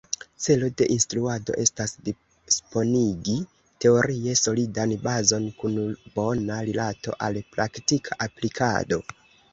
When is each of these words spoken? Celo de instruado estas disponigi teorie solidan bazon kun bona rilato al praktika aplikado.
Celo 0.43 0.67
de 0.81 0.85
instruado 0.93 1.57
estas 1.63 1.91
disponigi 2.07 3.35
teorie 3.85 4.35
solidan 4.41 4.97
bazon 5.07 5.45
kun 5.61 5.79
bona 6.17 6.59
rilato 6.71 7.17
al 7.29 7.39
praktika 7.57 8.19
aplikado. 8.29 9.01